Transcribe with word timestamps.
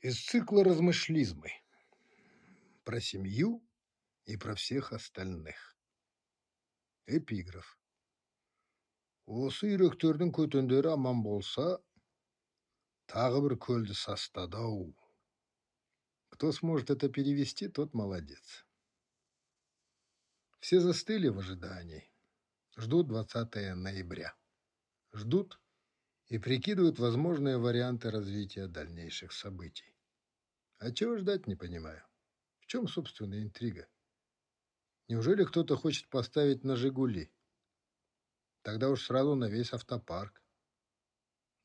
Из 0.00 0.18
цикла 0.24 0.64
размышлизмы 0.64 1.50
про 2.84 3.00
семью 3.00 3.62
и 4.24 4.36
про 4.36 4.54
всех 4.54 4.92
остальных. 4.92 5.76
Эпиграф. 7.06 7.78
Осы 9.26 9.68
үйректердің 9.70 10.32
көтендері 10.34 10.92
аман 10.96 11.22
болса, 11.22 11.78
тағы 13.12 13.42
бір 13.46 13.54
көлді 13.66 13.94
састады 13.94 14.58
ау. 14.58 14.90
Кто 16.30 16.50
сможет 16.52 16.90
это 16.90 17.08
перевести, 17.08 17.68
тот 17.68 17.94
молодец. 17.94 18.66
Все 20.58 20.80
застыли 20.80 21.28
в 21.28 21.38
ожидании. 21.38 22.10
Ждут 22.76 23.08
20 23.08 23.76
ноября. 23.76 24.34
Ждут 25.12 25.60
и 26.29 26.37
прикидывают 26.37 26.99
возможные 26.99 27.57
варианты 27.57 28.11
развития 28.11 28.67
дальнейших 28.67 29.31
событий. 29.31 29.95
А 30.79 30.91
чего 30.91 31.17
ждать, 31.17 31.47
не 31.47 31.55
понимаю. 31.55 32.03
В 32.59 32.67
чем, 32.67 32.87
собственно, 32.87 33.41
интрига? 33.41 33.87
Неужели 35.07 35.45
кто-то 35.45 35.77
хочет 35.77 36.09
поставить 36.09 36.63
на 36.63 36.75
«Жигули»? 36.75 37.31
Тогда 38.61 38.89
уж 38.89 39.05
сразу 39.05 39.35
на 39.35 39.45
весь 39.45 39.71
автопарк. 39.71 40.43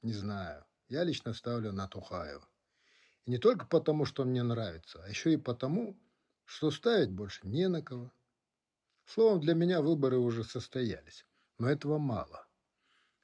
Не 0.03 0.13
знаю. 0.13 0.65
Я 0.89 1.03
лично 1.03 1.35
ставлю 1.35 1.73
на 1.73 1.89
Тухаева. 1.89 2.49
И 3.25 3.31
не 3.31 3.39
только 3.39 3.67
потому, 3.67 4.05
что 4.05 4.25
мне 4.25 4.43
нравится, 4.43 5.03
а 5.03 5.09
еще 5.09 5.33
и 5.33 5.37
потому, 5.37 5.99
что 6.45 6.71
ставить 6.71 7.11
больше 7.11 7.47
не 7.47 7.69
на 7.69 7.83
кого. 7.83 8.13
Словом, 9.05 9.41
для 9.41 9.55
меня 9.55 9.81
выборы 9.81 10.19
уже 10.19 10.45
состоялись. 10.45 11.27
Но 11.59 11.69
этого 11.69 11.99
мало. 11.99 12.47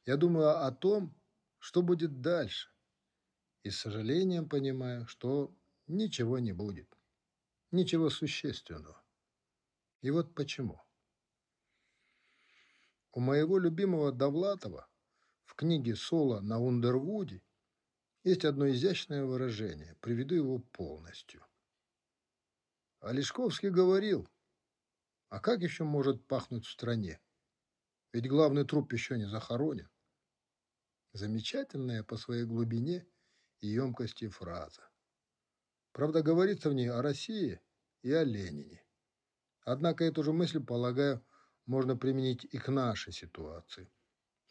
Я 0.05 0.16
думаю 0.16 0.65
о 0.66 0.73
том, 0.73 1.15
что 1.58 1.82
будет 1.82 2.20
дальше. 2.20 2.70
И 3.62 3.70
с 3.70 3.80
сожалением 3.80 4.48
понимаю, 4.48 5.06
что 5.06 5.54
ничего 5.86 6.38
не 6.38 6.52
будет. 6.52 6.96
Ничего 7.70 8.09
существенного. 8.10 9.02
И 10.00 10.10
вот 10.10 10.34
почему. 10.34 10.80
У 13.12 13.20
моего 13.20 13.59
любимого 13.59 14.12
Довлатова 14.12 14.88
в 15.45 15.54
книге 15.54 15.96
«Соло 15.96 16.40
на 16.40 16.60
Ундервуде» 16.60 17.42
есть 18.22 18.45
одно 18.45 18.70
изящное 18.70 19.24
выражение. 19.24 19.96
Приведу 20.00 20.34
его 20.34 20.59
полностью. 20.59 21.45
Олешковский 23.00 23.70
говорил, 23.70 24.28
а 25.30 25.40
как 25.40 25.62
еще 25.62 25.84
может 25.84 26.26
пахнуть 26.26 26.66
в 26.66 26.70
стране? 26.70 27.20
Ведь 28.12 28.28
главный 28.28 28.65
труп 28.65 28.93
еще 28.93 29.18
не 29.18 29.26
захоронен. 29.26 29.88
Замечательная 31.19 32.05
по 32.05 32.16
своей 32.16 32.45
глубине 32.45 33.05
и 33.61 33.66
емкости 33.66 34.29
фраза. 34.29 34.88
Правда, 35.91 36.23
говорится 36.23 36.71
в 36.71 36.74
ней 36.74 36.88
о 36.88 37.02
России 37.02 37.61
и 38.02 38.13
о 38.13 38.23
Ленине. 38.23 38.85
Однако 39.63 40.05
эту 40.05 40.23
же 40.23 40.33
мысль, 40.33 40.63
полагаю, 40.65 41.27
можно 41.66 41.96
применить 41.96 42.45
и 42.45 42.59
к 42.59 42.69
нашей 42.69 43.13
ситуации. 43.13 43.91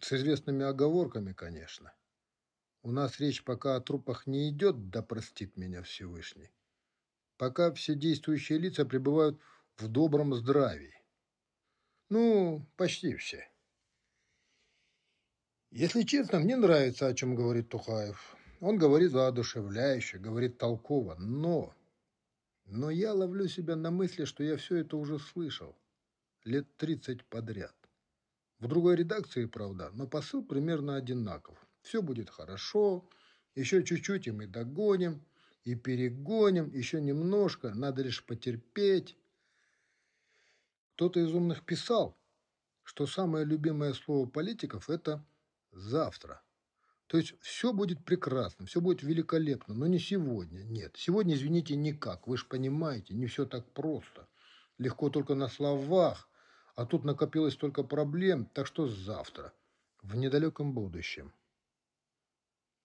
С 0.02 0.12
известными 0.12 0.66
оговорками, 0.66 1.32
конечно. 1.32 1.96
У 2.82 2.92
нас 2.92 3.18
речь 3.22 3.46
пока 3.46 3.78
о 3.78 3.82
трупах 3.82 4.28
не 4.28 4.50
идет, 4.50 4.90
да 4.90 5.02
простит 5.02 5.56
меня 5.56 5.84
Всевышний. 5.84 6.52
Пока 7.38 7.72
все 7.72 7.96
действующие 7.96 8.60
лица 8.60 8.84
пребывают 8.84 9.40
в 9.78 9.88
добром 9.88 10.36
здравии. 10.36 11.02
Ну, 12.10 12.70
почти 12.76 13.16
все. 13.16 13.50
Если 15.78 16.02
честно, 16.02 16.40
мне 16.40 16.56
нравится, 16.56 17.06
о 17.06 17.14
чем 17.14 17.36
говорит 17.36 17.70
Тухаев. 17.70 18.36
Он 18.62 18.80
говорит 18.80 19.12
воодушевляюще, 19.12 20.18
говорит 20.18 20.58
толково, 20.58 21.14
но... 21.20 21.72
Но 22.66 22.90
я 22.90 23.14
ловлю 23.14 23.48
себя 23.48 23.76
на 23.76 23.92
мысли, 23.92 24.26
что 24.26 24.44
я 24.44 24.58
все 24.58 24.78
это 24.78 24.98
уже 24.98 25.20
слышал 25.20 25.76
лет 26.44 26.66
30 26.78 27.24
подряд. 27.26 27.76
В 28.58 28.68
другой 28.68 28.96
редакции, 28.96 29.46
правда, 29.46 29.92
но 29.94 30.08
посыл 30.08 30.44
примерно 30.44 30.96
одинаков. 30.96 31.64
Все 31.84 32.02
будет 32.02 32.32
хорошо, 32.32 33.08
еще 33.54 33.84
чуть-чуть 33.84 34.26
и 34.26 34.32
мы 34.32 34.48
догоним, 34.48 35.24
и 35.64 35.76
перегоним, 35.76 36.74
еще 36.74 37.00
немножко, 37.00 37.72
надо 37.76 38.02
лишь 38.02 38.26
потерпеть. 38.26 39.16
Кто-то 40.96 41.20
из 41.20 41.32
умных 41.32 41.64
писал, 41.64 42.18
что 42.82 43.06
самое 43.06 43.46
любимое 43.46 43.94
слово 43.94 44.28
политиков– 44.28 44.90
это 44.90 45.24
«завтра». 45.78 46.42
То 47.08 47.18
есть 47.18 47.40
все 47.40 47.72
будет 47.72 48.04
прекрасно, 48.04 48.66
все 48.66 48.82
будет 48.82 49.02
великолепно, 49.02 49.74
но 49.74 49.88
не 49.88 49.98
сегодня. 49.98 50.64
Нет, 50.64 50.96
сегодня, 50.98 51.36
извините, 51.36 51.76
никак. 51.78 52.28
Вы 52.28 52.38
же 52.38 52.46
понимаете, 52.46 53.14
не 53.14 53.28
все 53.28 53.46
так 53.46 53.72
просто. 53.72 54.28
Легко 54.78 55.10
только 55.10 55.34
на 55.34 55.48
словах, 55.48 56.30
а 56.76 56.86
тут 56.86 57.06
накопилось 57.06 57.54
столько 57.54 57.84
проблем, 57.84 58.46
так 58.46 58.68
что 58.68 58.88
завтра, 58.88 59.54
в 60.04 60.16
недалеком 60.16 60.74
будущем. 60.74 61.34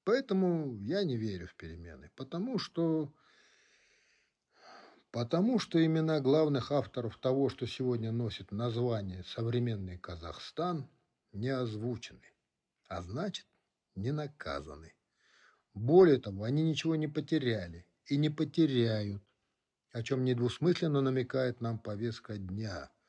Поэтому 0.04 0.74
я 0.76 1.04
не 1.04 1.16
верю 1.16 1.48
в 1.48 1.54
перемены, 1.54 2.10
потому 2.16 2.58
что... 2.58 3.12
Потому 5.10 5.58
что 5.58 5.84
имена 5.84 6.20
главных 6.20 6.72
авторов 6.72 7.18
того, 7.18 7.50
что 7.50 7.66
сегодня 7.66 8.12
носит 8.12 8.50
название 8.50 9.24
«Современный 9.24 9.98
Казахстан», 9.98 10.88
не 11.32 11.50
озвучены, 11.50 12.31
а 12.92 13.02
значит, 13.02 13.46
не 13.94 14.12
наказаны. 14.12 14.94
Более 15.74 16.18
того, 16.18 16.44
они 16.44 16.62
ничего 16.62 16.96
не 16.96 17.08
потеряли 17.08 17.86
и 18.06 18.16
не 18.16 18.30
потеряют, 18.30 19.22
о 19.92 20.02
чем 20.02 20.24
недвусмысленно 20.24 21.00
намекает 21.00 21.60
нам 21.60 21.78
повестка 21.78 22.38
дня– 22.38 22.90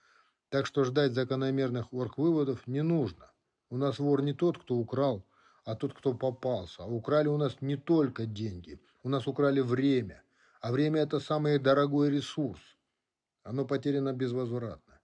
так 0.53 0.67
что 0.67 0.83
ждать 0.83 1.13
закономерных 1.13 1.91
орг-выводов 1.91 2.67
не 2.67 2.83
нужно. 2.83 3.31
У 3.71 3.77
нас 3.77 3.97
вор 3.97 4.21
не 4.21 4.33
тот, 4.33 4.59
кто 4.59 4.75
украл, 4.75 5.25
а 5.66 5.75
тот, 5.75 5.95
кто 5.95 6.13
попался. 6.13 6.83
А 6.83 6.85
украли 6.85 7.27
у 7.27 7.38
нас 7.38 7.57
не 7.59 7.75
только 7.75 8.27
деньги, 8.27 8.79
у 9.01 9.09
нас 9.09 9.25
украли 9.25 9.61
время. 9.61 10.21
А 10.61 10.71
время– 10.71 11.01
это 11.01 11.19
самый 11.19 11.57
дорогой 11.57 12.11
ресурс. 12.11 12.61
Оно 13.41 13.65
потеряно 13.65 14.13
безвозвратно. 14.13 15.00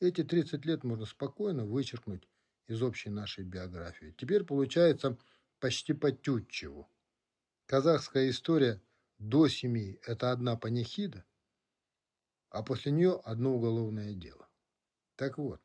Эти 0.00 0.24
30 0.24 0.66
лет 0.66 0.82
можно 0.82 1.06
спокойно 1.06 1.64
вычеркнуть 1.64 2.28
из 2.70 2.82
общей 2.82 3.10
нашей 3.10 3.44
биографии. 3.44 4.14
Теперь 4.16 4.44
получается 4.44 5.18
почти 5.58 5.92
по 5.92 6.12
Тютчеву. 6.12 6.88
Казахская 7.66 8.30
история 8.30 8.80
до 9.18 9.48
семьи– 9.48 10.00
это 10.06 10.30
одна 10.30 10.56
панихида, 10.56 11.24
а 12.48 12.62
после 12.62 12.92
нее 12.92 13.20
одно 13.24 13.54
уголовное 13.54 14.14
дело. 14.14 14.48
Так 15.16 15.36
вот, 15.38 15.60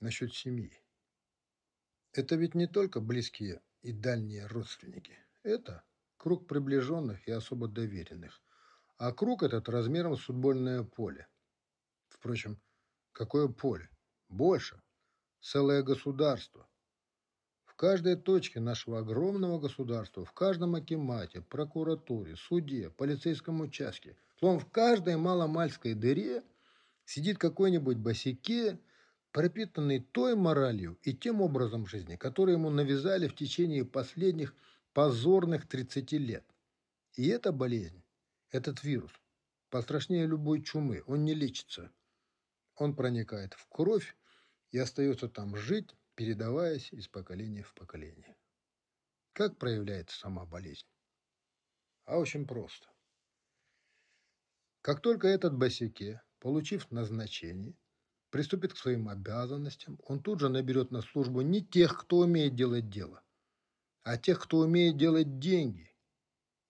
насчет 0.00 0.34
семьи. 0.34 0.80
Это 2.12 2.36
ведь 2.36 2.54
не 2.54 2.66
только 2.66 3.00
близкие 3.00 3.60
и 3.82 3.92
дальние 3.92 4.46
родственники. 4.46 5.18
Это 5.42 5.84
круг 6.16 6.46
приближенных 6.46 7.26
и 7.28 7.32
особо 7.32 7.68
доверенных. 7.68 8.40
А 8.98 9.12
круг 9.12 9.42
этот 9.42 9.68
размером 9.68 10.16
с 10.16 10.20
футбольное 10.20 10.82
поле. 10.82 11.28
Впрочем, 12.08 12.58
какое 13.12 13.48
поле? 13.48 13.90
Больше. 14.28 14.80
Целое 15.52 15.84
государство. 15.84 16.66
В 17.66 17.74
каждой 17.76 18.16
точке 18.16 18.58
нашего 18.58 18.98
огромного 18.98 19.60
государства, 19.60 20.24
в 20.24 20.32
каждом 20.32 20.74
акимате, 20.74 21.40
прокуратуре, 21.40 22.34
суде, 22.34 22.90
полицейском 22.90 23.60
участке, 23.60 24.16
словом, 24.40 24.58
в 24.58 24.68
каждой 24.68 25.16
маломальской 25.16 25.94
дыре– 25.94 26.42
сидит 27.04 27.38
какой-нибудь 27.38 27.96
босике, 27.96 28.80
пропитанный 29.30 30.00
той 30.00 30.34
моралью 30.34 30.98
и 31.02 31.14
тем 31.14 31.40
образом 31.40 31.86
жизни, 31.86 32.16
который 32.16 32.54
ему 32.54 32.68
навязали 32.68 33.28
в 33.28 33.36
течение 33.36 33.84
последних 33.84 34.52
позорных 34.94 35.68
30 35.68 36.10
лет. 36.12 36.44
И 37.14 37.28
эта 37.28 37.52
болезнь, 37.52 38.02
этот 38.50 38.82
вирус, 38.82 39.12
пострашнее 39.70 40.26
любой 40.26 40.62
чумы, 40.62 41.04
он 41.06 41.24
не 41.24 41.34
лечится. 41.34 41.92
Он 42.74 42.96
проникает 42.96 43.54
в 43.54 43.68
кровь 43.68 44.16
и 44.70 44.78
остается 44.78 45.28
там 45.28 45.56
жить, 45.56 45.94
передаваясь 46.14 46.92
из 46.92 47.08
поколения 47.08 47.62
в 47.62 47.74
поколение. 47.74 48.36
Как 49.32 49.58
проявляется 49.58 50.18
сама 50.18 50.46
болезнь? 50.46 50.86
А 52.04 52.18
очень 52.18 52.46
просто. 52.46 52.88
Как 54.80 55.00
только 55.00 55.28
этот 55.28 55.56
босике 55.56 56.22
получив 56.38 56.90
назначение, 56.90 57.74
приступит 58.30 58.72
к 58.72 58.76
своим 58.76 59.08
обязанностям, 59.08 59.98
он 60.04 60.22
тут 60.22 60.40
же 60.40 60.48
наберет 60.48 60.90
на 60.90 61.02
службу 61.02 61.40
не 61.40 61.62
тех, 61.64 61.98
кто 61.98 62.18
умеет 62.18 62.54
делать 62.54 62.88
дело, 62.88 63.22
а 64.02 64.16
тех, 64.16 64.40
кто 64.40 64.58
умеет 64.58 64.96
делать 64.96 65.38
деньги, 65.38 65.90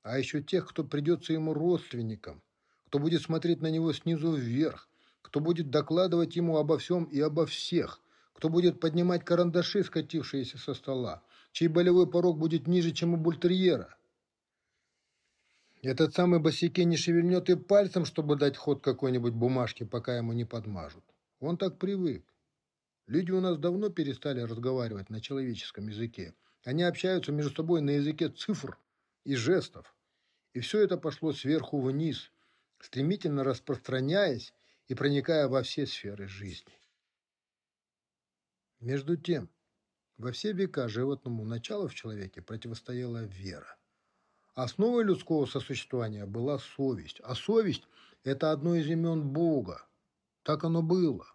а 0.03 0.19
еще 0.19 0.43
тех, 0.43 0.69
кто 0.69 0.85
придется 0.85 1.33
ему 1.33 1.53
родственникам, 1.53 2.43
кто 2.87 2.99
будет 2.99 3.23
смотреть 3.23 3.61
на 3.61 3.71
него 3.71 3.93
снизу 3.93 4.33
вверх, 4.35 4.89
кто 5.27 5.41
будет 5.41 5.71
докладывать 5.71 6.37
ему 6.37 6.57
обо 6.57 6.79
всем 6.79 7.05
и 7.05 7.21
обо 7.21 7.47
всех, 7.47 8.01
кто 8.33 8.49
будет 8.49 8.79
поднимать 8.79 9.25
карандаши, 9.25 9.83
скатившиеся 9.83 10.57
со 10.57 10.73
стола, 10.73 11.25
чей 11.51 11.67
болевой 11.67 12.09
порог 12.09 12.39
будет 12.39 12.69
ниже, 12.69 12.93
чем 12.93 13.15
у 13.15 13.17
бультерьера. 13.17 13.97
Этот 15.83 16.15
самый 16.15 16.39
босике 16.39 16.85
не 16.85 16.97
шевельнет 16.97 17.51
и 17.51 17.57
пальцем, 17.57 18.05
чтобы 18.05 18.37
дать 18.37 18.57
ход 18.57 18.85
какой-нибудь 18.85 19.35
бумажке, 19.35 19.85
пока 19.85 20.17
ему 20.17 20.33
не 20.33 20.45
подмажут. 20.45 21.03
Он 21.41 21.59
так 21.59 21.77
привык. 21.79 22.25
Люди 23.09 23.33
у 23.33 23.41
нас 23.41 23.59
давно 23.59 23.89
перестали 23.89 24.41
разговаривать 24.41 25.11
на 25.11 25.21
человеческом 25.21 25.89
языке. 25.89 26.35
Они 26.65 26.85
общаются 26.85 27.33
между 27.33 27.53
собой 27.53 27.81
на 27.81 27.91
языке 27.91 28.29
цифр 28.29 28.79
и 29.25 29.35
жестов. 29.35 29.93
И 30.55 30.61
все 30.61 30.83
это 30.83 30.97
пошло 30.97 31.33
сверху 31.33 31.81
вниз, 31.81 32.31
стремительно 32.79 33.43
распространяясь 33.43 34.55
и 34.89 34.95
проникая 34.95 35.49
во 35.49 35.63
все 35.63 35.87
сферы 35.87 36.29
жизни. 36.29 36.73
Между 38.81 39.17
тем, 39.17 39.49
во 40.17 40.33
все 40.33 40.53
века 40.53 40.89
животному 40.89 41.45
началу 41.45 41.89
в 41.89 41.95
человеке 41.95 42.41
противостояла 42.43 43.25
вера. 43.25 43.77
Основой 44.55 45.05
людского 45.05 45.45
сосуществования 45.47 46.25
была 46.25 46.59
совесть, 46.59 47.21
а 47.23 47.35
совесть– 47.35 47.83
это 48.25 48.53
одно 48.53 48.75
из 48.75 48.87
имен 48.87 49.29
Бога. 49.29 49.87
Так 50.43 50.65
оно 50.65 50.83
было. 50.83 51.27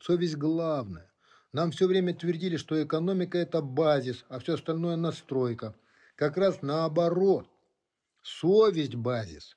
Совесть 0.00 0.36
главная. 0.36 1.12
Нам 1.52 1.70
все 1.70 1.86
время 1.86 2.14
твердили, 2.14 2.56
что 2.56 2.82
экономика– 2.82 3.38
это 3.38 3.62
базис, 3.62 4.24
а 4.28 4.40
все 4.40 4.54
остальное– 4.54 4.96
настройка. 4.96 5.74
Как 6.16 6.36
раз 6.36 6.62
наоборот. 6.62 7.48
Совесть– 8.22 8.94
базис, 8.96 9.56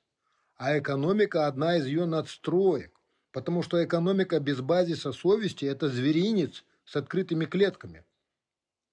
а 0.56 0.78
экономика– 0.78 1.46
одна 1.48 1.76
из 1.78 1.86
ее 1.86 2.06
надстроек. 2.06 2.99
Потому 3.32 3.62
что 3.62 3.82
экономика 3.84 4.40
без 4.40 4.60
базиса 4.60 5.12
совести– 5.12 5.64
это 5.66 5.88
зверинец 5.88 6.64
с 6.84 6.96
открытыми 6.96 7.44
клетками. 7.44 8.04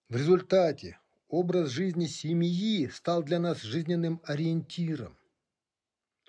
В 0.09 0.15
результате 0.15 0.99
образ 1.27 1.69
жизни 1.69 2.05
семьи 2.05 2.87
стал 2.89 3.23
для 3.23 3.39
нас 3.39 3.61
жизненным 3.61 4.21
ориентиром. 4.23 5.17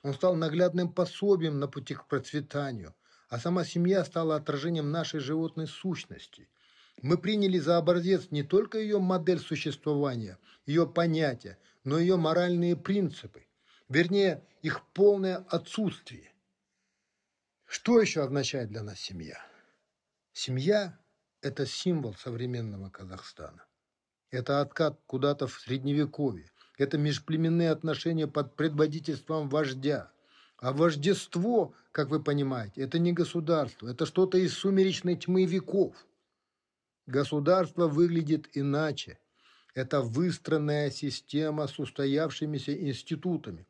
Он 0.02 0.14
стал 0.14 0.36
наглядным 0.36 0.92
пособием 0.92 1.58
на 1.58 1.68
пути 1.68 1.94
к 1.94 2.06
процветанию, 2.06 2.94
а 3.28 3.38
сама 3.38 3.64
семья 3.64 4.04
стала 4.04 4.36
отражением 4.36 4.90
нашей 4.90 5.20
животной 5.20 5.66
сущности. 5.66 6.48
Мы 7.02 7.18
приняли 7.18 7.58
за 7.58 7.76
образец 7.76 8.30
не 8.30 8.42
только 8.42 8.78
ее 8.78 8.98
модель 8.98 9.38
существования, 9.38 10.38
ее 10.66 10.86
понятия, 10.86 11.58
но 11.84 11.98
и 11.98 12.02
ее 12.02 12.16
моральные 12.16 12.76
принципы, 12.76 13.46
вернее, 13.88 14.42
их 14.62 14.82
полное 14.92 15.36
отсутствие. 15.48 16.32
Что 17.68 18.00
еще 18.00 18.22
означает 18.22 18.70
для 18.70 18.82
нас 18.82 18.98
семья? 18.98 19.36
Семья– 20.32 20.98
это 21.42 21.66
символ 21.66 22.14
современного 22.14 22.88
Казахстана. 22.88 23.66
Это 24.30 24.62
откат 24.62 24.98
куда-то 25.04 25.46
в 25.46 25.60
средневековье. 25.60 26.50
Это 26.78 26.96
межплеменные 26.96 27.70
отношения 27.70 28.26
под 28.26 28.56
предводительством 28.56 29.50
вождя. 29.50 30.10
А 30.56 30.72
вождество, 30.72 31.74
как 31.92 32.08
вы 32.08 32.22
понимаете, 32.22 32.80
это 32.80 32.98
не 32.98 33.12
государство, 33.12 33.86
это 33.88 34.06
что-то 34.06 34.38
из 34.38 34.54
сумеречной 34.54 35.16
тьмы 35.16 35.44
веков. 35.44 35.94
Государство 37.06 37.86
выглядит 37.86 38.48
иначе. 38.54 39.18
Это 39.74 40.00
выстроенная 40.00 40.90
система 40.90 41.66
с 41.66 41.78
устоявшимися 41.78 42.72
институтами, 42.72 43.66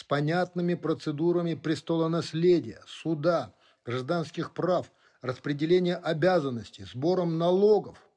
с 0.00 0.04
понятными 0.04 0.74
процедурами 0.74 1.54
престола 1.54 2.08
наследия, 2.08 2.82
суда, 2.86 3.54
гражданских 3.84 4.52
прав, 4.52 4.90
распределения 5.22 5.96
обязанностей, 5.96 6.84
сбором 6.84 7.38
налогов– 7.38 7.98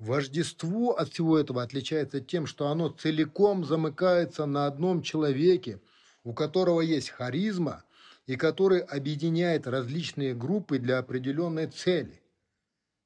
Вождество 0.00 0.92
от 0.98 1.12
всего 1.12 1.38
этого 1.38 1.62
отличается 1.62 2.22
тем, 2.22 2.46
что 2.46 2.68
оно 2.68 2.88
целиком 2.88 3.66
замыкается 3.66 4.46
на 4.46 4.66
одном 4.66 5.02
человеке, 5.02 5.78
у 6.24 6.32
которого 6.32 6.80
есть 6.80 7.10
харизма 7.10 7.84
и 8.26 8.36
который 8.36 8.80
объединяет 8.80 9.66
различные 9.66 10.34
группы 10.34 10.78
для 10.78 10.96
определенной 10.96 11.66
цели. 11.66 12.22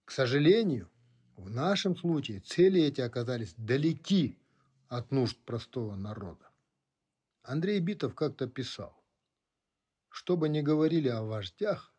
К 0.05 0.13
сожалению, 0.13 0.89
в 1.37 1.51
нашем 1.51 1.97
случае 1.97 2.39
цели 2.39 2.81
эти 2.81 3.01
оказались 3.01 3.55
далеки 3.57 4.39
от 4.89 5.11
нужд 5.11 5.37
простого 5.39 5.97
народа. 5.97 6.49
Андрей 7.45 7.79
Битов 7.79 8.15
как-то 8.15 8.49
писал, 8.49 9.01
что 10.09 10.37
бы 10.37 10.49
ни 10.49 10.61
говорили 10.61 11.09
о 11.09 11.23
вождях, 11.23 11.95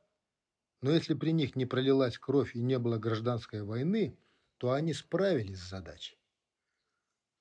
но 0.81 0.92
если 0.92 1.13
при 1.13 1.31
них 1.31 1.56
не 1.56 1.65
пролилась 1.65 2.19
кровь 2.19 2.56
и 2.56 2.59
не 2.59 2.77
было 2.77 2.97
гражданской 2.97 3.63
войны– 3.63 4.18
то 4.57 4.71
они 4.71 4.94
справились 4.94 5.59
с 5.59 5.69
задачей. 5.69 6.18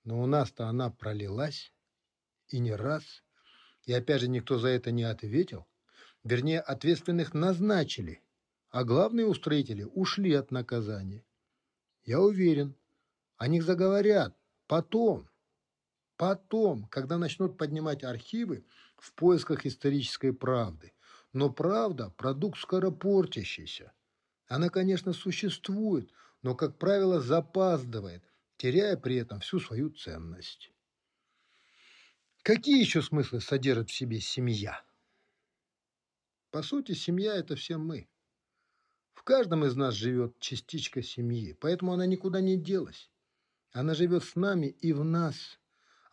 Но 0.05 0.23
у 0.23 0.27
нас-то 0.27 0.67
она 0.67 0.91
пролилась, 0.91 1.73
и 2.49 2.59
не 2.59 2.75
раз, 2.75 3.25
и 3.85 3.93
опять 3.93 4.21
же 4.21 4.29
никто 4.29 4.59
за 4.59 4.69
это 4.69 4.91
не 4.91 5.05
ответил. 5.05 5.67
Вернее, 6.25 6.61
ответственных 6.61 7.35
назначили, 7.35 8.23
а 8.71 8.85
главные 8.85 9.27
устроители 9.27 9.85
ушли 9.85 10.33
от 10.35 10.51
наказания. 10.51 11.25
Я 12.05 12.21
уверен, 12.21 12.75
о 13.37 13.47
них 13.47 13.63
заговорят 13.63 14.37
потом, 14.67 15.29
потом, 16.17 16.85
когда 16.87 17.19
начнут 17.19 17.59
поднимать 17.59 18.05
архивы 18.05 18.65
в 18.97 19.13
поисках 19.13 19.67
исторической 19.67 20.33
правды. 20.33 20.93
Но 21.33 21.51
правда– 21.51 22.11
продукт 22.17 22.59
скоропортящийся. 22.59 23.93
Она, 24.47 24.69
конечно, 24.69 25.13
существует, 25.13 26.11
но, 26.43 26.55
как 26.55 26.79
правило, 26.79 27.21
запаздывает, 27.21 28.23
теряя 28.57 28.97
при 28.97 29.17
этом 29.17 29.41
всю 29.41 29.59
свою 29.59 29.91
ценность. 29.91 30.71
Какие 32.43 32.81
еще 32.81 33.03
смыслы 33.03 33.41
содержит 33.41 33.91
в 33.91 33.95
себе 33.95 34.21
семья? 34.21 34.85
По 36.51 36.63
сути, 36.63 36.93
семья– 36.93 37.35
это 37.37 37.57
все 37.57 37.79
мы. 37.79 38.09
В 39.15 39.23
каждом 39.23 39.65
из 39.65 39.75
нас 39.75 39.95
живет 39.95 40.39
частичка 40.39 41.03
семьи, 41.03 41.55
поэтому 41.55 41.95
она 41.95 42.07
никуда 42.07 42.41
не 42.41 42.57
делась. 42.57 43.11
Она 43.73 43.95
живет 43.95 44.23
с 44.23 44.37
нами 44.37 44.67
и 44.67 44.93
в 44.93 45.03
нас. 45.03 45.59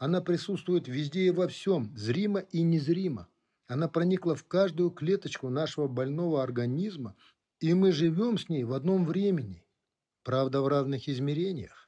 Она 0.02 0.20
присутствует 0.20 0.88
везде 0.88 1.28
и 1.28 1.30
во 1.30 1.48
всем, 1.48 1.96
зримо 1.96 2.40
и 2.40 2.64
незримо. 2.64 3.30
Она 3.68 3.88
проникла 3.88 4.36
в 4.36 4.44
каждую 4.44 4.90
клеточку 4.90 5.50
нашего 5.50 5.88
больного 5.88 6.42
организма, 6.42 7.16
и 7.60 7.76
мы 7.76 7.92
живем 7.92 8.40
с 8.40 8.50
ней 8.50 8.64
в 8.64 8.74
одном 8.74 9.06
времени– 9.06 9.64
правда 10.24 10.62
в 10.62 10.68
разных 10.68 11.08
измерениях. 11.08 11.88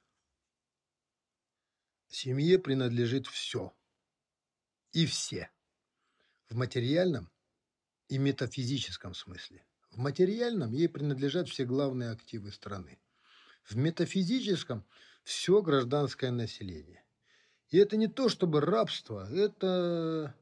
Семье 2.07 2.59
принадлежит 2.59 3.25
все 3.25 3.73
и 4.91 5.07
все 5.07 5.49
в 6.49 6.55
материальном 6.55 7.31
и 8.09 8.19
метафизическом 8.19 9.15
смысле. 9.15 9.65
В 9.89 9.97
материальном 9.97 10.71
ей 10.71 10.87
принадлежат 10.87 11.49
все 11.49 11.65
главные 11.65 12.11
активы 12.11 12.51
страны. 12.51 13.01
В 13.63 13.75
метафизическом– 13.75 14.85
все 15.23 15.63
гражданское 15.63 16.29
население. 16.29 17.02
И 17.73 17.77
это 17.77 17.97
не 17.97 18.07
то 18.07 18.29
чтобы 18.29 18.61
рабство, 18.61 19.27
это, 19.33 20.33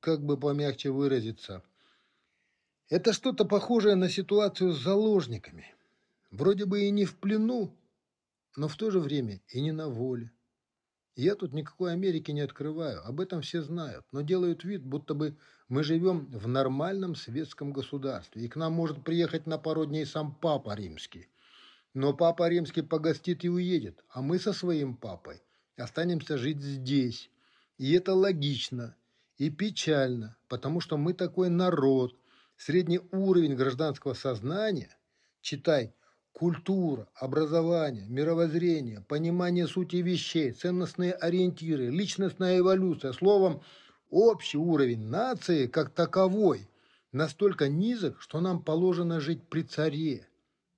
как 0.00 0.24
бы 0.24 0.36
помягче 0.36 0.90
выразиться, 0.90 1.62
это 2.88 3.12
что-то 3.12 3.44
похожее 3.44 3.94
на 3.94 4.08
ситуацию 4.08 4.72
с 4.72 4.82
заложниками– 4.82 5.66
Вроде 6.32 6.64
бы 6.64 6.84
и 6.84 6.90
не 6.90 7.04
в 7.04 7.16
плену, 7.18 7.76
но 8.56 8.66
в 8.66 8.76
то 8.76 8.90
же 8.90 9.00
время 9.00 9.42
и 9.48 9.60
не 9.60 9.70
на 9.70 9.90
воле. 9.90 10.32
Я 11.14 11.34
тут 11.34 11.52
никакой 11.52 11.92
Америки 11.92 12.30
не 12.30 12.40
открываю, 12.40 13.06
об 13.06 13.20
этом 13.20 13.42
все 13.42 13.60
знают, 13.60 14.06
но 14.12 14.22
делают 14.22 14.64
вид, 14.64 14.82
будто 14.82 15.12
бы 15.12 15.36
мы 15.68 15.84
живем 15.84 16.24
в 16.32 16.48
нормальном 16.48 17.16
светском 17.16 17.74
государстве, 17.74 18.46
и 18.46 18.48
к 18.48 18.56
нам 18.56 18.72
может 18.72 19.04
приехать 19.04 19.46
на 19.46 19.58
пару 19.58 19.84
дней 19.84 20.06
сам 20.06 20.34
Папа 20.34 20.74
Римский. 20.74 21.28
Но 21.92 22.14
Папа 22.14 22.48
Римский 22.48 22.80
погостит 22.80 23.44
и 23.44 23.50
уедет, 23.50 24.02
а 24.08 24.22
мы 24.22 24.38
со 24.38 24.54
своим 24.54 24.96
папой 24.96 25.42
останемся 25.82 26.38
жить 26.38 26.60
здесь. 26.60 27.30
И 27.78 27.92
это 27.92 28.14
логично 28.14 28.96
и 29.36 29.50
печально, 29.50 30.36
потому 30.48 30.80
что 30.80 30.96
мы 30.96 31.14
такой 31.14 31.48
народ, 31.48 32.14
средний 32.56 33.00
уровень 33.10 33.54
гражданского 33.54 34.14
сознания, 34.14 34.96
читай– 35.40 35.94
Культура, 36.32 37.08
образование, 37.14 38.06
мировоззрение, 38.08 39.02
понимание 39.02 39.68
сути 39.68 39.96
вещей, 39.96 40.52
ценностные 40.52 41.12
ориентиры, 41.12 41.90
личностная 41.90 42.58
эволюция, 42.58 43.12
словом, 43.12 43.60
общий 44.10 44.56
уровень 44.56 45.06
нации 45.06 45.66
как 45.66 45.90
таковой 45.90 46.68
настолько 47.12 47.68
низок, 47.68 48.20
что 48.20 48.40
нам 48.40 48.62
положено 48.62 49.20
жить 49.20 49.42
при 49.46 49.62
царе, 49.62 50.26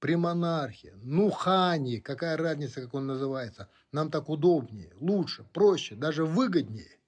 при 0.05 0.17
монархе, 0.17 0.93
ну 1.03 1.31
хане, 1.31 1.99
какая 1.99 2.37
разница, 2.37 2.83
как 2.83 2.93
он 2.93 3.07
называется, 3.07 3.71
нам 3.91 4.11
так 4.11 4.29
удобнее, 4.29 4.93
лучше, 5.01 5.47
проще, 5.55 5.95
даже 5.95 6.27
выгоднее. 6.27 6.99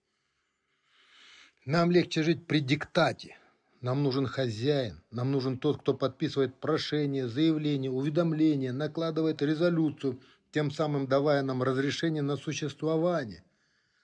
Нам 1.66 1.90
легче 1.90 2.22
жить 2.22 2.46
при 2.46 2.60
диктате– 2.60 3.36
нам 3.82 4.02
нужен 4.02 4.26
хозяин, 4.26 5.02
нам 5.10 5.30
нужен 5.30 5.58
тот, 5.58 5.82
кто 5.82 5.92
подписывает 5.92 6.54
прошение, 6.54 7.28
заявление, 7.28 7.90
уведомление, 7.90 8.72
накладывает 8.72 9.42
резолюцию, 9.42 10.18
тем 10.50 10.70
самым 10.70 11.06
давая 11.06 11.42
нам 11.42 11.62
разрешение 11.62 12.22
на 12.22 12.36
существование. 12.36 13.44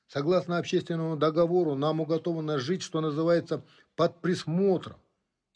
Согласно 0.06 0.58
общественному 0.58 1.16
договору, 1.16 1.76
нам 1.76 2.00
уготовано 2.00 2.58
жить, 2.58 2.82
что 2.82 3.00
называется, 3.00 3.64
под 3.96 4.20
присмотром. 4.20 4.98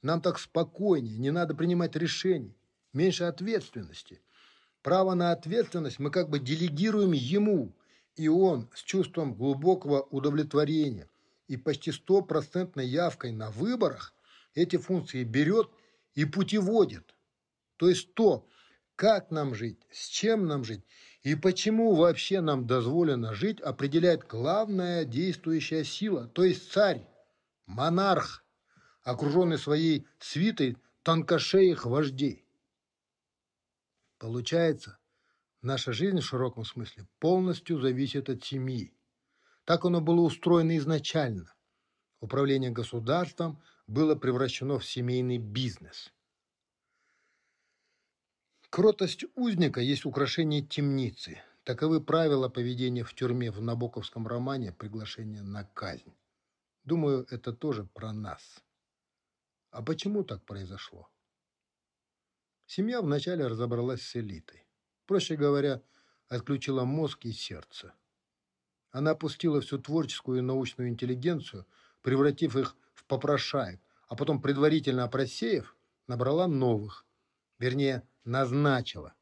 Нам 0.01 0.23
так 0.23 0.39
спокойнее, 0.39 1.19
не 1.19 1.31
надо 1.31 1.55
принимать 1.55 1.97
решений, 1.97 2.57
меньше 2.93 3.25
ответственности. 3.25 4.21
Право 4.83 5.15
на 5.15 5.33
ответственность 5.33 5.99
мы 5.99 6.11
как 6.11 6.29
бы 6.31 6.39
делегируем 6.39 7.13
ему, 7.13 7.73
и 8.15 8.29
он 8.29 8.71
с 8.75 8.83
чувством 8.83 9.35
глубокого 9.35 10.03
удовлетворения 10.03 11.09
и 11.49 11.57
почти 11.57 11.93
стопроцентной 11.93 12.87
явкой 12.87 13.33
на 13.33 13.51
выборах 13.51 14.15
эти 14.55 14.77
функции 14.77 15.25
берет 15.25 15.71
и 16.15 16.25
путеводит. 16.25 17.15
То 17.77 17.89
есть 17.89 18.15
то, 18.15 18.49
как 18.95 19.31
нам 19.31 19.55
жить, 19.55 19.79
с 19.91 20.07
чем 20.09 20.47
нам 20.47 20.65
жить 20.65 20.85
и 21.27 21.35
почему 21.35 21.93
вообще 21.97 22.41
нам 22.41 22.69
дозволено 22.69 23.35
жить, 23.35 23.61
определяет 23.61 24.25
главная 24.29 25.05
действующая 25.05 25.83
сила, 25.83 26.29
то 26.29 26.45
есть 26.45 26.71
царь, 26.71 27.05
монарх, 27.67 28.45
окруженный 29.03 29.59
своей 29.59 30.07
свитой 30.21 30.77
тонкошеих 31.03 31.85
вождей. 31.85 32.46
Получается, 34.19 34.99
наша 35.63 35.93
жизнь 35.93 36.21
в 36.21 36.25
широком 36.25 36.65
смысле 36.65 37.07
полностью 37.19 37.81
зависит 37.81 38.29
от 38.29 38.45
семьи. 38.45 38.95
Так 39.65 39.85
оно 39.85 40.01
было 40.01 40.21
устроено 40.21 40.77
изначально. 40.79 41.55
Управление 42.21 42.71
государством 42.71 43.63
было 43.87 44.15
превращено 44.15 44.79
в 44.79 44.87
семейный 44.87 45.39
бизнес– 45.39 46.13
Кротость 48.77 49.25
узника 49.37 49.81
есть 49.81 50.05
украшение 50.05 50.61
темницы. 50.61 51.41
Таковы 51.65 52.01
правила 52.03 52.51
поведения 52.51 53.05
в 53.05 53.15
тюрьме 53.15 53.51
в 53.51 53.63
Набоковском 53.63 54.27
романе 54.27 54.71
«Приглашение 54.71 55.41
на 55.41 55.65
казнь». 55.65 56.15
Думаю, 56.85 57.27
это 57.31 57.55
тоже 57.55 57.85
про 57.85 58.13
нас. 58.13 58.63
А 59.71 59.83
почему 59.83 60.25
так 60.25 60.45
произошло? 60.45 61.09
Семья 62.67 63.01
вначале 63.01 63.47
разобралась 63.47 64.03
с 64.03 64.17
элитой. 64.17 64.67
Проще 65.07 65.37
говоря, 65.37 65.83
отключила 66.29 66.85
мозг 66.85 67.25
и 67.25 67.33
сердце. 67.33 67.95
Она 68.91 69.13
опустила 69.13 69.61
всю 69.61 69.79
творческую 69.79 70.39
и 70.39 70.43
научную 70.43 70.91
интеллигенцию, 70.91 71.65
превратив 72.03 72.57
их 72.57 72.77
в 72.95 73.05
попрошаек, 73.05 73.81
а 74.09 74.17
потом, 74.17 74.43
предварительно 74.43 75.05
опросеяв, 75.05 75.77
набрала 76.09 76.49
новых, 76.49 77.07
вернее, 77.59 78.03
назначила. 78.25 79.15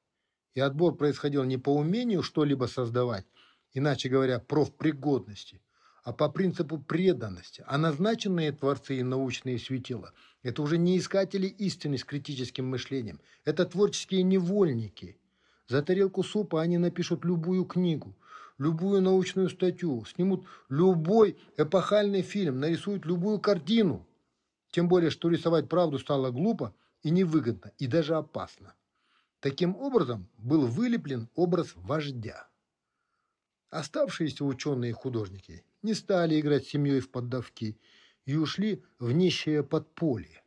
И 0.55 0.61
отбор 0.61 0.97
происходил 0.97 1.45
не 1.45 1.59
по 1.59 1.75
умению 1.75 2.23
что-либо 2.23 2.65
создавать, 2.65 3.27
иначе 3.73 4.09
говоря, 4.09 4.39
профпригодности, 4.39 5.61
а 6.05 6.13
по 6.13 6.29
принципу 6.29 6.79
преданности. 6.79 7.65
А 7.67 7.79
назначенные 7.79 8.53
творцы 8.53 8.99
и 8.99 9.03
научные 9.03 9.59
светила– 9.59 10.13
это 10.43 10.61
уже 10.63 10.77
не 10.77 10.99
искатели 10.99 11.47
истины 11.47 11.97
с 11.97 12.05
критическим 12.05 12.67
мышлением, 12.67 13.21
это 13.45 13.65
творческие 13.65 14.23
невольники. 14.23 15.19
За 15.67 15.83
тарелку 15.83 16.23
супа 16.23 16.61
они 16.61 16.77
напишут 16.77 17.25
любую 17.25 17.65
книгу, 17.65 18.15
любую 18.59 19.01
научную 19.01 19.49
статью, 19.49 20.05
снимут 20.05 20.45
любой 20.69 21.39
эпохальный 21.57 22.21
фильм, 22.21 22.61
нарисуют 22.61 23.07
любую 23.07 23.41
картину. 23.41 24.07
Тем 24.71 24.89
более, 24.89 25.11
что 25.11 25.31
рисовать 25.31 25.71
правду 25.71 25.99
стало 25.99 26.31
глупо 26.31 26.75
и 27.03 27.09
невыгодно, 27.09 27.73
и 27.79 27.87
даже 27.87 28.15
опасно. 28.15 28.75
Таким 29.41 29.75
образом 29.77 30.29
был 30.37 30.67
вылеплен 30.67 31.31
образ 31.35 31.73
вождя. 31.77 32.47
Оставшиеся 33.71 34.45
ученые 34.45 34.91
и 34.91 34.95
художники 34.95 35.65
не 35.85 35.95
стали 35.95 36.41
играть 36.41 36.67
с 36.67 36.71
семьей 36.71 37.01
в 37.01 37.11
поддавки 37.11 37.79
и 38.27 38.37
ушли 38.37 38.83
в 38.99 39.13
нищее 39.13 39.63
подполье. 39.63 40.43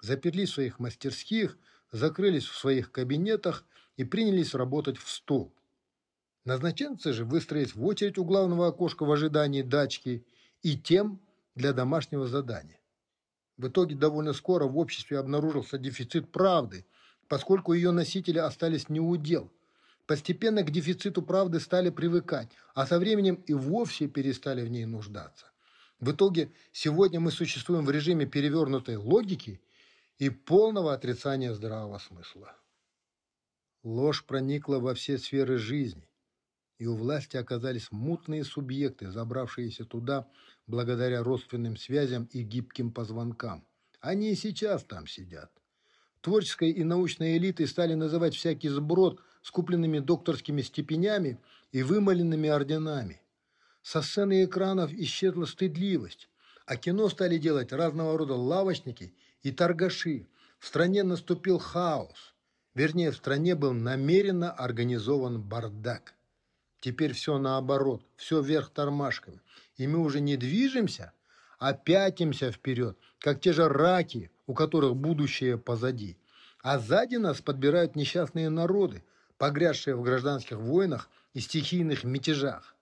Заперлись 0.00 0.50
в 0.50 0.54
своих 0.54 0.78
мастерских, 0.78 1.58
закрылись 1.92 2.44
в 2.44 2.56
своих 2.56 2.90
кабинетах 2.90 3.64
и 3.96 4.04
принялись 4.04 4.54
работать 4.54 4.98
в 4.98 5.08
стол. 5.08 5.54
Назначенцы 6.44 7.12
же 7.12 7.24
выстроились 7.24 7.74
в 7.74 7.84
очередь 7.84 8.18
у 8.18 8.24
главного 8.24 8.68
окошка 8.68 9.04
в 9.04 9.12
ожидании 9.12 9.62
дачки 9.62 10.26
и 10.62 10.78
тем 10.78 11.20
для 11.54 11.72
домашнего 11.72 12.26
задания. 12.26 12.80
В 13.56 13.68
итоге 13.68 13.94
довольно 13.94 14.32
скоро 14.32 14.66
в 14.66 14.76
обществе 14.76 15.18
обнаружился 15.18 15.78
дефицит 15.78 16.32
правды– 16.32 16.84
поскольку 17.28 17.72
ее 17.72 17.90
носители 17.90 18.38
остались 18.38 18.88
неудел. 18.88 19.52
Постепенно 20.06 20.62
к 20.62 20.70
дефициту 20.70 21.20
правды 21.20 21.58
стали 21.58 21.90
привыкать, 21.90 22.48
а 22.74 22.86
со 22.86 22.98
временем 22.98 23.42
и 23.46 23.54
вовсе 23.54 24.06
перестали 24.06 24.62
в 24.62 24.70
ней 24.70 24.84
нуждаться. 24.86 25.46
В 25.98 26.12
итоге 26.12 26.52
сегодня 26.72 27.18
мы 27.18 27.32
существуем 27.32 27.84
в 27.84 27.90
режиме 27.90 28.24
перевернутой 28.24 28.96
логики 28.96 29.60
и 30.18 30.30
полного 30.30 30.94
отрицания 30.94 31.52
здравого 31.52 31.98
смысла. 31.98 32.54
Ложь 33.82 34.24
проникла 34.24 34.78
во 34.78 34.94
все 34.94 35.18
сферы 35.18 35.58
жизни, 35.58 36.08
и 36.78 36.86
у 36.86 36.94
власти 36.94 37.36
оказались 37.36 37.90
мутные 37.90 38.44
субъекты, 38.44 39.10
забравшиеся 39.10 39.84
туда 39.84 40.28
благодаря 40.68 41.24
родственным 41.24 41.76
связям 41.76 42.28
и 42.32 42.42
гибким 42.42 42.92
позвонкам. 42.92 43.66
Они 44.00 44.30
и 44.30 44.36
сейчас 44.36 44.84
там 44.84 45.08
сидят– 45.08 45.50
Творческой 46.26 46.72
и 46.72 46.82
научной 46.82 47.36
элитой 47.36 47.68
стали 47.68 47.94
называть 47.94 48.34
всякий 48.34 48.68
сброд 48.68 49.22
с 49.46 49.52
купленными 49.52 50.00
докторскими 50.00 50.60
степенями 50.60 51.38
и 51.70 51.84
вымоленными 51.84 52.48
орденами. 52.48 53.22
Со 53.80 54.02
сцены 54.02 54.44
экранов 54.44 54.92
исчезла 54.92 55.44
стыдливость, 55.44 56.28
а 56.66 56.76
кино 56.76 57.08
стали 57.08 57.38
делать 57.38 57.72
разного 57.72 58.18
рода 58.18 58.34
лавочники 58.34 59.14
и 59.44 59.52
торгаши. 59.52 60.26
В 60.58 60.66
стране 60.66 61.04
наступил 61.04 61.60
хаос. 61.60 62.34
Вернее, 62.74 63.12
в 63.12 63.16
стране 63.16 63.54
был 63.54 63.72
намеренно 63.72 64.50
организован 64.50 65.40
бардак. 65.40 66.14
Теперь 66.80 67.12
все 67.12 67.38
наоборот, 67.38 68.02
все 68.16 68.42
вверх 68.42 68.70
тормашками. 68.70 69.40
И 69.76 69.86
мы 69.86 70.00
уже 70.00 70.18
не 70.18 70.36
движемся, 70.36 71.12
а 71.60 71.72
пятимся 71.72 72.50
вперед, 72.50 72.98
как 73.20 73.40
те 73.40 73.52
же 73.52 73.68
раки, 73.68 74.32
у 74.48 74.54
которых 74.54 74.96
будущее 74.96 75.56
позади. 75.56 76.18
А 76.64 76.80
сзади 76.80 77.14
нас 77.14 77.40
подбирают 77.40 77.94
несчастные 77.94 78.50
народы, 78.50 79.04
погрязшие 79.38 79.96
в 79.96 80.02
гражданских 80.02 80.58
войнах 80.58 81.10
и 81.34 81.40
стихийных 81.40 82.04
мятежах. 82.04 82.74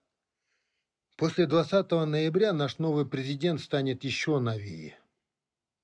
После 1.17 1.45
20 1.45 1.91
ноября 1.91 2.53
наш 2.53 2.77
новый 2.77 3.05
президент 3.05 3.61
станет 3.61 4.03
еще 4.03 4.39
новее. 4.39 4.99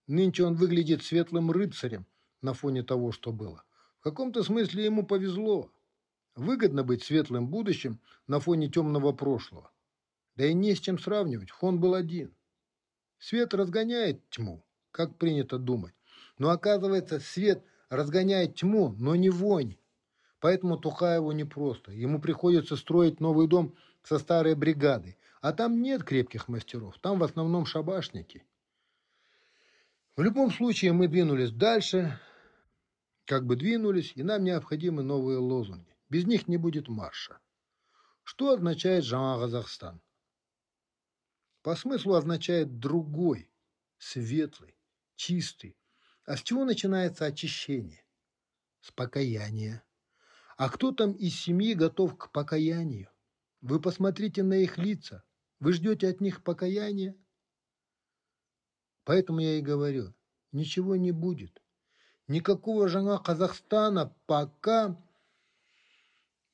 Нынче 0.07 0.43
он 0.43 0.55
выглядит 0.55 1.03
светлым 1.03 1.51
рыцарем 1.51 2.05
на 2.41 2.53
фоне 2.53 2.83
того, 2.83 3.11
что 3.11 3.31
было. 3.31 3.63
В 3.99 4.03
каком-то 4.03 4.43
смысле 4.43 4.85
ему 4.85 5.05
повезло. 5.05 5.71
Выгодно 6.35 6.83
быть 6.83 7.03
светлым 7.03 7.47
будущим 7.47 7.99
на 8.27 8.39
фоне 8.39 8.67
темного 8.69 9.11
прошлого. 9.11 9.71
Да 10.35 10.45
и 10.45 10.53
не 10.53 10.75
с 10.75 10.79
чем 10.79 10.97
сравнивать, 10.97 11.51
фон 11.51 11.79
был 11.79 11.93
один. 11.93 12.35
Свет 13.19 13.53
разгоняет 13.53 14.27
тьму, 14.29 14.65
как 14.91 15.17
принято 15.17 15.57
думать. 15.57 15.93
Но 16.37 16.49
оказывается, 16.49 17.19
свет 17.19 17.63
разгоняет 17.89 18.55
тьму, 18.55 18.95
но 18.97 19.15
не 19.15 19.29
вонь. 19.29 19.77
Поэтому 20.41 20.75
Тухаеву 20.75 21.31
непросто. 21.31 21.91
Ему 21.91 22.19
приходится 22.19 22.75
строить 22.75 23.19
новый 23.19 23.47
дом 23.47 23.75
со 24.03 24.17
старой 24.17 24.55
бригадой. 24.55 25.17
А 25.39 25.53
там 25.53 25.81
нет 25.81 26.03
крепких 26.03 26.47
мастеров, 26.47 26.97
там 26.99 27.19
в 27.19 27.23
основном 27.23 27.65
шабашники. 27.65 28.43
В 30.15 30.23
любом 30.23 30.51
случае 30.51 30.93
мы 30.93 31.07
двинулись 31.07 31.51
дальше, 31.51 32.19
как 33.25 33.45
бы 33.45 33.55
двинулись, 33.55 34.13
и 34.15 34.23
нам 34.23 34.43
необходимы 34.43 35.03
новые 35.03 35.37
лозунги. 35.37 35.95
Без 36.09 36.25
них 36.25 36.47
не 36.47 36.57
будет 36.57 36.87
марша. 36.87 37.39
Что 38.23 38.53
означает 38.53 39.05
Жама 39.05 39.39
Казахстан? 39.39 40.01
По 41.61 41.75
смыслу 41.75 42.15
означает 42.15 42.79
другой, 42.79 43.47
светлый, 43.99 44.75
чистый. 45.15 45.77
А 46.25 46.35
с 46.35 46.41
чего 46.41 46.65
начинается 46.65 47.25
очищение? 47.25 48.03
С 48.79 48.91
покаяния. 48.91 49.83
А 50.61 50.69
кто 50.69 50.91
там 50.91 51.13
из 51.13 51.33
семьи 51.41 51.73
готов 51.73 52.15
к 52.15 52.31
покаянию? 52.31 53.09
Вы 53.61 53.81
посмотрите 53.81 54.43
на 54.43 54.53
их 54.53 54.77
лица. 54.77 55.23
Вы 55.59 55.73
ждете 55.73 56.07
от 56.07 56.21
них 56.21 56.43
покаяния? 56.43 57.15
Поэтому 59.03 59.39
я 59.39 59.57
и 59.57 59.61
говорю, 59.63 60.13
ничего 60.51 60.97
не 60.97 61.11
будет. 61.11 61.63
Никакого 62.27 62.87
жена 62.87 63.17
Казахстана 63.17 64.15
пока, 64.27 65.03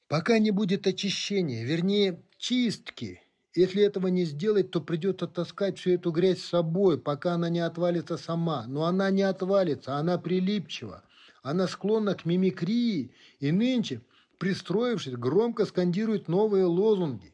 пока 0.08 0.40
не 0.40 0.52
будет 0.52 0.88
очищения, 0.88 1.66
вернее, 1.66 2.24
чистки– 2.38 3.22
если 3.58 3.82
этого 3.82 4.06
не 4.08 4.24
сделать, 4.24 4.70
то 4.70 4.80
придется 4.82 5.26
таскать 5.26 5.80
всю 5.80 5.94
эту 5.94 6.12
грязь 6.12 6.42
с 6.42 6.50
собой, 6.50 7.02
пока 7.02 7.34
она 7.34 7.50
не 7.50 7.60
отвалится 7.60 8.16
сама. 8.16 8.68
Но 8.68 8.86
она 8.86 9.10
не 9.10 9.24
отвалится, 9.24 9.96
она 9.96 10.20
прилипчива. 10.20 11.04
Она 11.44 11.68
склонна 11.68 12.16
к 12.16 12.26
мимикрии 12.26 13.14
и 13.40 13.52
нынче, 13.52 14.02
пристроившись, 14.38 15.16
громко 15.16 15.66
скандирует 15.66 16.28
новые 16.28 16.66
лозунги. 16.66 17.34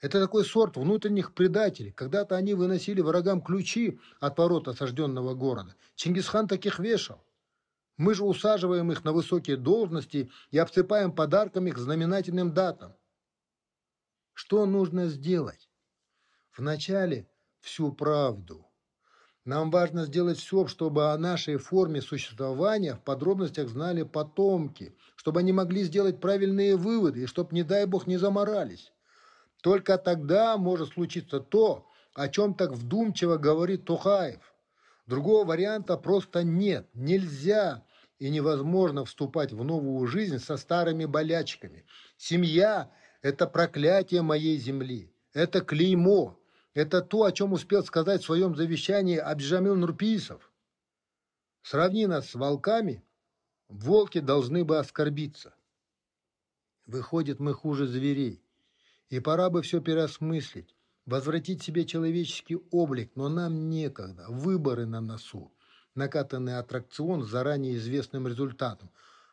Это 0.00 0.20
такой 0.20 0.44
сорт 0.44 0.76
внутренних 0.76 1.34
предателей. 1.34 1.90
Когда-то 1.90 2.36
они 2.36 2.54
выносили 2.54 3.00
врагам 3.00 3.42
ключи 3.42 3.98
от 4.20 4.38
ворот 4.38 4.68
осажденного 4.68 5.34
города. 5.34 5.74
Чингисхан 5.96 6.46
таких 6.46 6.78
вешал. 6.78 7.24
Мы 7.96 8.14
же 8.14 8.24
усаживаем 8.24 8.92
их 8.92 9.04
на 9.04 9.12
высокие 9.12 9.56
должности 9.56 10.30
и 10.52 10.58
обсыпаем 10.58 11.10
подарками 11.10 11.70
к 11.70 11.78
знаменательным 11.78 12.54
датам. 12.54 12.94
Что 14.34 14.66
нужно 14.66 15.08
сделать? 15.08 15.68
Вначале 16.56 17.28
всю 17.58 17.90
правду. 17.90 18.67
Нам 19.48 19.70
важно 19.70 20.04
сделать 20.04 20.36
все, 20.36 20.66
чтобы 20.66 21.10
о 21.10 21.16
нашей 21.16 21.56
форме 21.56 22.02
существования 22.02 22.92
в 22.92 23.00
подробностях 23.00 23.70
знали 23.70 24.02
потомки, 24.02 24.94
чтобы 25.16 25.40
они 25.40 25.54
могли 25.54 25.84
сделать 25.84 26.20
правильные 26.20 26.76
выводы 26.76 27.22
и 27.22 27.26
чтобы, 27.26 27.54
не 27.54 27.62
дай 27.62 27.86
бог, 27.86 28.06
не 28.06 28.18
заморались. 28.18 28.92
Только 29.62 29.96
тогда 29.96 30.58
может 30.58 30.90
случиться 30.90 31.40
то, 31.40 31.86
о 32.12 32.28
чем 32.28 32.52
так 32.52 32.72
вдумчиво 32.72 33.38
говорит 33.38 33.86
Тухаев. 33.86 34.54
Другого 35.06 35.46
варианта 35.46 35.96
просто 35.96 36.42
нет. 36.42 36.86
Нельзя 36.92 37.82
и 38.18 38.28
невозможно 38.28 39.06
вступать 39.06 39.54
в 39.54 39.64
новую 39.64 40.06
жизнь 40.08 40.40
со 40.40 40.58
старыми 40.58 41.06
болячками. 41.06 41.86
Семья– 42.18 42.90
это 43.22 43.46
проклятие 43.46 44.20
моей 44.20 44.58
земли, 44.58 45.10
это 45.32 45.62
клеймо, 45.62 46.38
это 46.74 47.02
то, 47.02 47.24
о 47.24 47.32
чем 47.32 47.52
успел 47.52 47.84
сказать 47.84 48.22
в 48.22 48.26
своем 48.26 48.54
завещании 48.54 49.16
Абджамил 49.16 49.74
Нурписов. 49.74 50.52
Сравни 51.62 52.06
нас 52.06 52.30
с 52.30 52.34
волками, 52.34 53.02
волки 53.68 54.20
должны 54.20 54.64
бы 54.64 54.78
оскорбиться. 54.78 55.54
Выходит, 56.86 57.40
мы 57.40 57.52
хуже 57.52 57.86
зверей. 57.86 58.42
И 59.10 59.20
пора 59.20 59.50
бы 59.50 59.62
все 59.62 59.80
переосмыслить, 59.80 60.74
возвратить 61.06 61.62
себе 61.62 61.84
человеческий 61.84 62.58
облик, 62.70 63.12
но 63.14 63.28
нам 63.28 63.70
некогда, 63.70 64.26
выборы 64.28 64.86
на 64.86 65.00
носу, 65.00 65.52
накатанный 65.94 66.58
аттракцион 66.58 67.24
с 67.24 67.28
заранее 67.28 67.76
известным 67.76 68.28
результатом. 68.28 68.90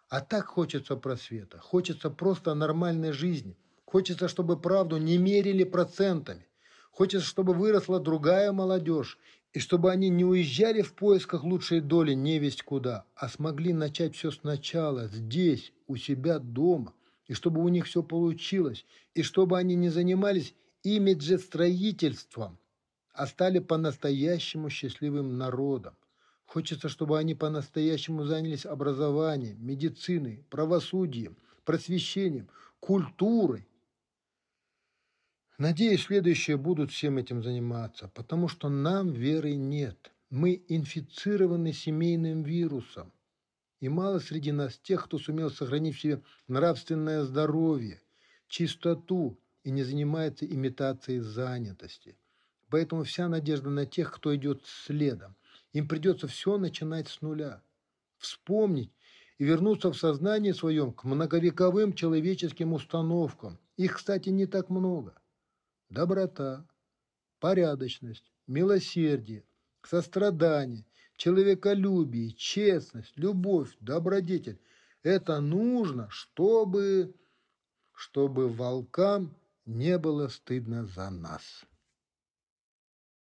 А 0.08 0.22
так 0.22 0.46
хочется 0.46 0.96
просвета, 0.96 1.60
хочется 1.60 2.10
просто 2.10 2.54
нормальной 2.54 3.12
жизни, 3.12 3.58
хочется, 3.86 4.28
чтобы 4.28 4.60
правду 4.60 4.98
не 4.98 5.18
мерили 5.18 5.64
процентами, 5.64 6.48
хочется, 6.96 7.28
чтобы 7.28 7.54
выросла 7.54 8.00
другая 8.00 8.52
молодежь, 8.52 9.20
и 9.54 9.60
чтобы 9.60 9.92
они 9.92 10.10
не 10.10 10.26
уезжали 10.26 10.82
в 10.82 10.96
поисках 10.96 11.44
лучшей 11.44 11.80
доли 11.80 12.14
невесть 12.14 12.64
куда, 12.64 13.06
а 13.16 13.30
смогли 13.30 13.72
начать 13.72 14.16
все 14.16 14.32
сначала, 14.32 15.08
здесь, 15.08 15.72
у 15.86 15.96
себя 15.96 16.40
дома– 16.40 16.94
и 17.28 17.34
чтобы 17.34 17.62
у 17.62 17.68
них 17.70 17.86
все 17.86 18.04
получилось, 18.04 18.86
и 19.14 19.24
чтобы 19.24 19.58
они 19.58 19.76
не 19.76 19.90
занимались 19.90 20.54
имиджестроительством, 20.84 22.58
а 23.14 23.28
стали 23.28 23.60
по-настоящему 23.60 24.70
счастливым 24.70 25.38
народом. 25.38 25.96
Хочется, 26.46 26.90
чтобы 26.90 27.18
они 27.18 27.34
по-настоящему 27.34 28.24
занялись 28.24 28.66
образованием, 28.66 29.58
медициной, 29.66 30.46
правосудием, 30.50 31.36
просвещением, 31.64 32.48
культурой. 32.80 33.68
Надеюсь, 35.58 36.04
следующие 36.04 36.58
будут 36.58 36.92
всем 36.92 37.18
этим 37.18 37.42
заниматься, 37.42 38.10
потому 38.14 38.50
что 38.50 38.68
нам 38.68 39.14
веры 39.14 39.56
нет. 39.56 40.12
Мы 40.30 40.62
инфицированы 40.68 41.72
семейным 41.72 42.44
вирусом. 42.44 43.14
И 43.80 43.88
мало 43.88 44.20
среди 44.20 44.52
нас 44.52 44.78
тех, 44.78 45.06
кто 45.06 45.18
сумел 45.18 45.50
сохранить 45.50 45.96
в 45.96 46.02
себе 46.02 46.22
нравственное 46.50 47.24
здоровье, 47.24 48.02
чистоту 48.50 49.40
и 49.64 49.72
не 49.72 49.84
занимается 49.84 50.46
имитацией 50.46 51.20
занятости. 51.20 52.18
Поэтому 52.70 53.04
вся 53.04 53.30
надежда 53.30 53.70
на 53.70 53.86
тех, 53.86 54.12
кто 54.12 54.36
идет 54.36 54.62
следом. 54.66 55.38
Им 55.72 55.88
придется 55.88 56.28
все 56.28 56.58
начинать 56.58 57.08
с 57.08 57.22
нуля. 57.22 57.62
Вспомнить 58.18 58.92
и 59.38 59.46
вернуться 59.46 59.94
в 59.94 59.98
сознание 59.98 60.54
своем 60.54 60.92
к 60.92 61.06
многовековым 61.06 61.94
человеческим 61.94 62.74
установкам. 62.74 63.58
Их, 63.78 63.96
кстати, 63.96 64.28
не 64.28 64.48
так 64.48 64.70
много. 64.70 65.16
Доброта, 65.96 66.68
порядочность, 67.40 68.30
милосердие, 68.48 69.46
сострадание, 69.82 70.86
человеколюбие, 71.16 72.34
честность, 72.34 73.14
любовь, 73.16 73.74
добродетель. 73.80 74.60
Это 75.04 75.40
нужно, 75.40 76.10
чтобы, 76.10 77.16
чтобы 77.94 78.50
волкам 78.50 79.34
не 79.66 79.98
было 79.98 80.28
стыдно 80.28 80.86
за 80.86 81.10
нас. 81.10 81.64